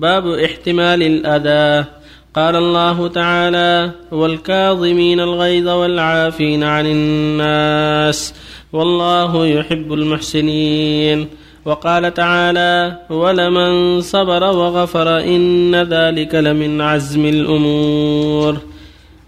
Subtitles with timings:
[0.00, 1.84] باب احتمال الأذى.
[2.34, 8.34] قال الله تعالى والكاظمين الغيظ والعافين عن الناس
[8.72, 11.28] والله يحب المحسنين.
[11.64, 18.56] وقال تعالى ولمن صبر وغفر إن ذلك لمن عزم الأمور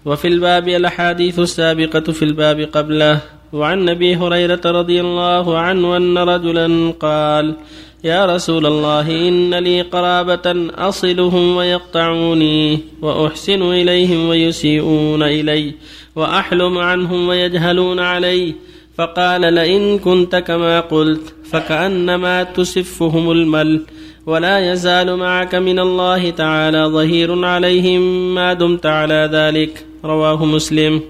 [0.05, 3.38] وفي الباب الأحاديث السابقة في الباب قبله.
[3.53, 7.55] وعن أبي هريرة رضي الله عنه أن رجلا قال
[8.03, 15.73] يا رسول الله إن لي قرابة أصلهم ويقطعوني وأحسن إليهم ويسيئون إلي
[16.15, 18.55] وأحلم عنهم ويجهلون علي.
[18.97, 23.81] فقال لئن كنت كما قلت فكأنما تسفهم المل
[24.25, 29.85] ولا يزال معك من الله تعالى ظهير عليهم ما دمت على ذلك.
[30.05, 31.01] رواه مسلم.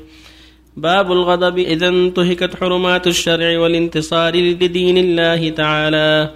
[0.81, 1.57] باب الغضب.
[1.57, 6.31] إذا انتهكت حرمات الشرع والانتصار لدين الله تعالى.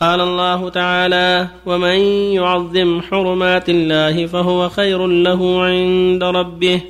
[0.00, 1.98] قال الله تعالى ومن
[2.34, 6.80] يعظم حرمات الله فهو خير له عند ربه.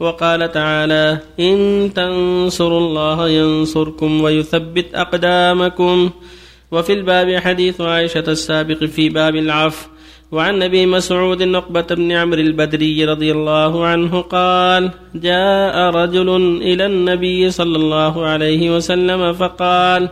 [0.00, 6.10] وقال تعالى إن تنصروا الله ينصركم ويثبت أقدامكم.
[6.74, 9.88] وفي الباب حديث عائشة السابق في باب العفو
[10.32, 16.28] وعن أبي مسعود نقبة بن عمرو البدري رضي الله عنه قال جاء رجل
[16.62, 20.08] إلى النبي صلى الله عليه وسلم فقال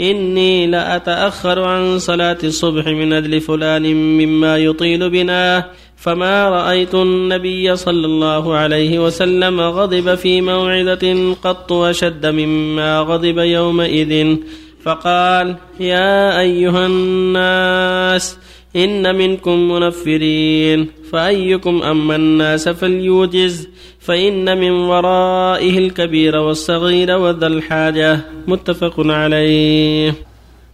[0.00, 8.06] إني لأتأخر عن صلاة الصبح من أجل فلان مما يطيل بنا فما رأيت النبي صلى
[8.06, 14.36] الله عليه وسلم غضب في موعظه قط وشد مما غضب يومئذ.
[14.84, 18.36] فقال يا أيها الناس
[18.76, 23.68] إن منكم منفرين فأيكم أما الناس فليوجز
[24.00, 28.20] فإن من ورائه الكبير والصغير وذا الحاجة.
[28.46, 30.14] متفق عليه.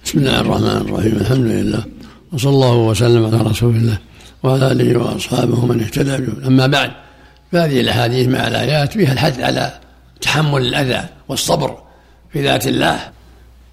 [0.05, 1.17] بسم الله الرحمن الرحيم.
[1.21, 1.85] الحمد لله.
[2.33, 3.99] وصلى الله وسلم على رسول الله
[4.43, 6.47] وعلى آله وأصحابه من اهتدى به.
[6.47, 6.91] أما بعد
[7.53, 9.73] فهذه الأحاديث مع الآيات فيها الحث على
[10.21, 11.77] تحمل الأذى والصبر
[12.33, 13.20] في ذات الله.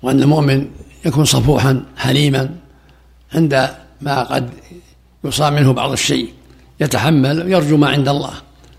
[0.07, 0.67] وأن المؤمن
[1.05, 2.49] يكون صفوحا حليما
[3.33, 3.69] عند
[4.01, 4.49] ما قد
[5.23, 6.33] يصاب منه بعض الشيء
[6.79, 8.31] يتحمل ويرجو ما عند الله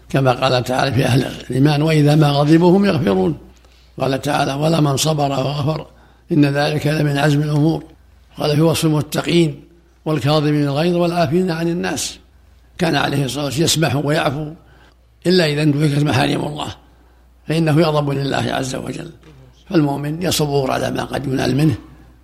[0.09, 3.39] كما قال تعالى في أهل الإيمان وإذا ما غضبوا هم يغفرون
[4.01, 5.87] قال تعالى ولا من صبر وغفر
[6.33, 7.85] إن ذلك لمن عزم الأمور
[8.39, 9.61] قال في وصف المتقين
[10.05, 12.19] والكاظمين الغيظ والعافين عن الناس
[12.79, 14.53] كان عليه الصلاة والسلام يسمح ويعفو
[15.27, 16.75] إلا إذا انتهكت محارم الله
[17.49, 19.11] فإنه يغضب لله عز وجل.
[19.71, 21.75] فالمؤمن يصبر على ما قد ينال منه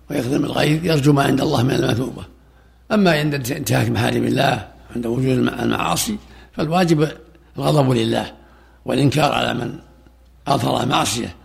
[0.09, 2.23] ويخدم الغيظ يرجو ما عند الله من المثوبة
[2.91, 6.17] أما عند انتهاك محارم الله عند وجود المعاصي
[6.53, 7.11] فالواجب
[7.57, 8.31] الغضب لله
[8.85, 9.73] والإنكار على من
[10.47, 11.35] أظهر معصية.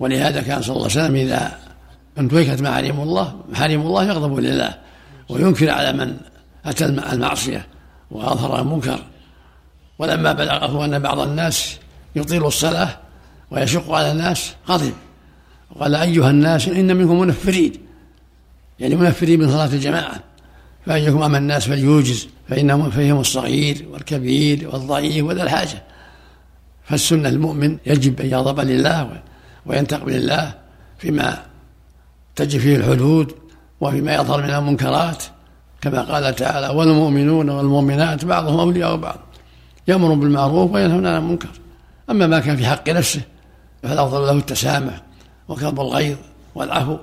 [0.00, 1.58] ولهذا كان صلى الله عليه وسلم إذا
[2.18, 4.74] انتهكت محارم الله محارم الله يغضب لله
[5.28, 6.16] وينكر على من
[6.64, 7.66] أتى المعصية
[8.10, 8.98] وأظهر المنكر.
[9.98, 11.76] ولما بلغه أن بعض الناس
[12.16, 12.96] يطيل الصلاة
[13.50, 14.92] ويشق على الناس غضب.
[15.70, 17.72] وقال أيها الناس إن منكم منفرين.
[18.78, 20.20] يعني منفرين من صلاة الجماعة.
[20.86, 25.82] فأيكم أما الناس فليوجز فإنهم فيهم الصغير والكبير والضعيف وذا الحاجة.
[26.84, 29.22] فالسنة المؤمن يجب أن يغضب لله
[29.66, 30.54] وينتقم لله
[30.98, 31.42] فيما
[32.36, 33.34] تجي فيه الحدود
[33.80, 35.24] وفيما يظهر من المنكرات.
[35.80, 39.18] كما قال تعالى والمؤمنون والمؤمنات بعضهم أولياء بعض
[39.88, 41.48] يأمر بالمعروف وينهون عن المنكر.
[42.10, 43.20] أما ما كان في حق نفسه
[43.82, 45.07] فالأفضل له التسامح
[45.48, 46.16] وكظم الغيظ
[46.54, 46.98] والعفو.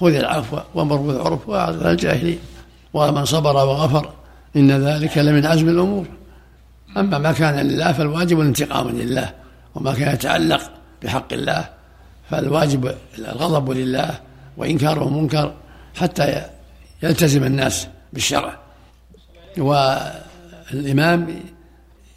[0.00, 2.38] خذ العفو وامر بالعرف عن الجاهلين.
[2.94, 4.10] ومن صبر وغفر
[4.56, 6.06] إن ذلك لمن عزم الأمور.
[6.96, 9.32] أما ما كان لله فالواجب الانتقام لله
[9.74, 10.70] وما كان يتعلق
[11.02, 11.68] بحق الله
[12.30, 14.20] فالواجب الغضب لله
[14.56, 15.54] وإنكاره المنكر
[15.94, 16.42] حتى
[17.02, 18.58] يلتزم الناس بالشرع.
[19.58, 21.40] والإمام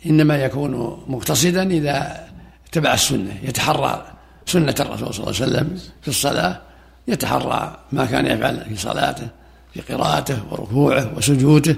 [0.06, 2.28] إنما يكون مقتصدا إذا
[2.68, 4.06] اتبع السنة يتحرى
[4.46, 6.62] سنة الرسول صلى الله عليه وسلم في الصلاة
[7.08, 9.28] يتحرى ما كان يفعل في صلاته
[9.74, 11.78] في قراءته وركوعه وسجوده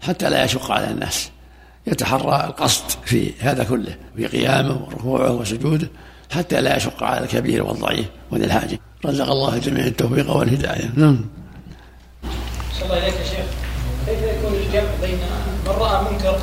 [0.00, 1.30] حتى لا يشق على الناس.
[1.86, 5.88] يتحرى القصد في هذا كله في قيامه وركوعه وسجوده
[6.32, 8.78] حتى لا يشق على الكبير والضعيف وذي الحاجة.
[9.06, 10.90] رزق الله الجميع التوفيق والهداية.
[10.96, 11.24] نعم.
[12.82, 13.46] الله إليك يا شيخ.
[14.06, 15.18] كيف يكون الجمع بين
[15.66, 16.40] من رأى منكر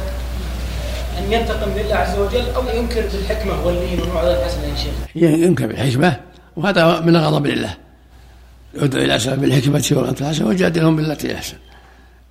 [1.18, 6.19] أن ينتقم لله عز وجل أو ينكر بالحكمة واللين والموعظة الحسنة يا شيخ ينكر بالحكمة
[6.56, 7.74] وهذا من غضب لله.
[8.74, 11.57] يدعو إلى سبب الحكمة والغنى الحسن وجادلهم بالتي أحسن.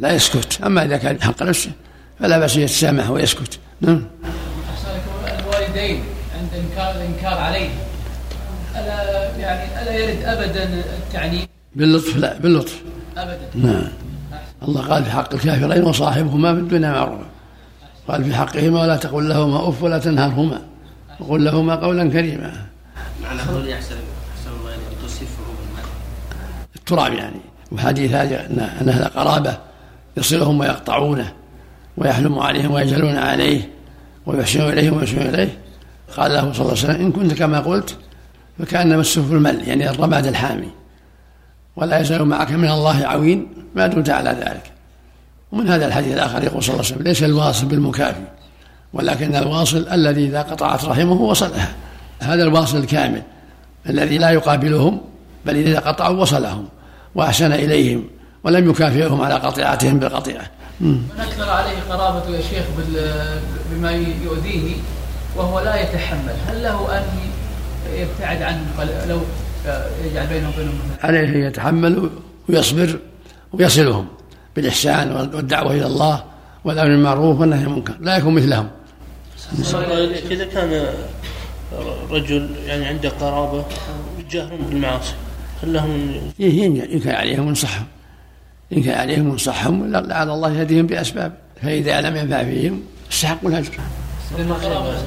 [0.00, 0.61] لا يسكت.
[0.62, 1.70] أما إذا كان حق نفسه
[2.20, 3.58] فلا بأس يتسامح ويسكت.
[3.81, 4.02] نعم.
[5.40, 6.05] الوالدين
[6.38, 7.69] عند انكار الإنكار عليه
[8.76, 12.82] ألا يعني ألا يرد ابدا التعنيف؟ باللطف لا باللطف.
[13.17, 13.38] ابدا.
[13.55, 13.88] نعم.
[14.62, 17.26] الله قال في حق الكافرين وصاحبهما في الدنيا معروفا.
[18.09, 20.63] قال في حقهما ولا تقل لهما أف ولا تنهرهما.
[21.21, 22.53] وقل لهما قولا كريما.
[23.23, 23.95] معنى قول يحسن
[24.37, 24.73] أحسن الله
[25.03, 25.43] تصفه
[26.77, 27.41] التراب يعني.
[27.73, 29.59] وحديث هذا أن أهل قرابة
[30.17, 31.33] يصلهم ويقطعونه
[31.97, 33.71] ويحلم عليهم ويجهلون عليه
[34.27, 35.59] ويحسن اليهم ويحسن إليه.
[36.17, 37.97] قال له صلى الله عليه وسلم إن كنت كما قلت
[38.59, 40.69] فكأنما السفل المل يعني الرماد الحامي.
[41.77, 44.73] ولا يزال معك من الله عوين ما دمت على ذلك.
[45.53, 48.23] ومن هذا الحديث الآخر يقول صلى الله عليه وسلم ليس الواصل بالمكافي
[48.93, 51.75] ولكن الواصل الذي إذا قطعت رحمه وصلها.
[52.21, 53.23] هذا الواصل الكامل
[53.89, 55.01] الذي لا يقابلهم
[55.47, 56.69] بل إذا قطعوا وصلهم
[57.15, 58.05] وأحسن إليهم
[58.45, 60.51] ولم يكافئهم على قطيعتهم بالقطيعة.
[60.81, 62.65] من أكثر عليه قرابته يا شيخ
[63.71, 63.91] بما
[64.25, 64.77] يؤذيه
[65.37, 66.35] وهو لا يتحمل.
[66.49, 67.03] هل له أن
[67.95, 68.65] يبتعد عنه
[69.09, 69.21] لو
[70.05, 72.11] يجعل بينه وبينهم عليه أن يتحمل
[72.49, 72.99] ويصبر
[73.53, 74.07] ويصلهم.
[74.57, 76.25] بالإحسان والدعوة إلى الله
[76.65, 78.69] والأمر بالمعروف والنهي عن المنكر لا يكون مثلهم.
[80.31, 80.87] إذا كان
[82.11, 83.65] رجل يعني عنده قرابة
[84.19, 85.15] يجاهرون بالمعاصي
[85.63, 87.87] هل لهم ينكر عليهم وينصحهم
[88.71, 91.33] ينكر عليهم وينصحهم لعل الله يهديهم بأسباب
[91.63, 92.83] فإذا لم ينفع فيهم
[93.13, 93.71] استحقوا الهجر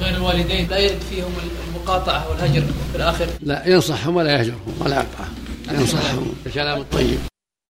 [0.02, 1.30] غير الوالدين لا يرد فيهم
[1.68, 2.62] المقاطعة والهجر
[2.92, 3.26] في الآخر.
[3.40, 5.34] لا ينصحهم ولا يهجرهم ولا يقطعهم
[5.72, 6.34] ينصحهم.
[6.44, 7.18] بالكلام الطيب